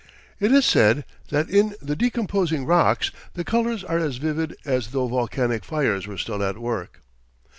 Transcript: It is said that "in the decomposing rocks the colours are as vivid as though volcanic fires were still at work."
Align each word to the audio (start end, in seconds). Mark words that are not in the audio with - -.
It 0.39 0.51
is 0.51 0.65
said 0.65 1.05
that 1.29 1.47
"in 1.47 1.75
the 1.79 1.95
decomposing 1.95 2.65
rocks 2.65 3.11
the 3.35 3.43
colours 3.43 3.83
are 3.83 3.99
as 3.99 4.17
vivid 4.17 4.55
as 4.65 4.87
though 4.87 5.05
volcanic 5.07 5.63
fires 5.63 6.07
were 6.07 6.17
still 6.17 6.41
at 6.41 6.57
work." 6.57 7.01